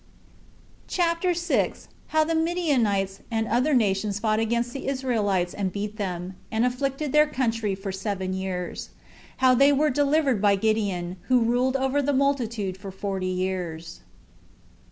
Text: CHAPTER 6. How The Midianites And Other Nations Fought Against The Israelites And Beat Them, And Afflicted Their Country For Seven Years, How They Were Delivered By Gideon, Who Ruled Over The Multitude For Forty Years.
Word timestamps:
CHAPTER 0.87 1.35
6. 1.35 1.87
How 2.07 2.23
The 2.23 2.33
Midianites 2.33 3.19
And 3.29 3.47
Other 3.47 3.75
Nations 3.75 4.17
Fought 4.17 4.39
Against 4.39 4.73
The 4.73 4.87
Israelites 4.87 5.53
And 5.53 5.71
Beat 5.71 5.97
Them, 5.97 6.33
And 6.51 6.65
Afflicted 6.65 7.11
Their 7.11 7.27
Country 7.27 7.75
For 7.75 7.91
Seven 7.91 8.33
Years, 8.33 8.89
How 9.37 9.53
They 9.53 9.71
Were 9.71 9.91
Delivered 9.91 10.41
By 10.41 10.55
Gideon, 10.55 11.17
Who 11.27 11.41
Ruled 11.43 11.75
Over 11.77 12.01
The 12.01 12.13
Multitude 12.13 12.77
For 12.77 12.89
Forty 12.89 13.27
Years. 13.27 13.99